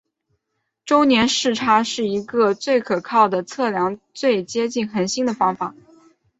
[0.83, 5.75] 周年视差是第一个最可靠的测量最接近恒星的方法。